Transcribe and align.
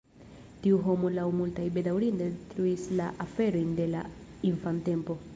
Tiu 0.61 0.77
homo 0.85 1.09
laŭ 1.17 1.25
multaj 1.41 1.65
bedaŭrinde 1.75 2.29
detruis 2.37 2.87
la 3.01 3.09
aferojn 3.25 3.75
de 3.81 3.85
la 3.91 4.01
infantempo. 4.53 5.19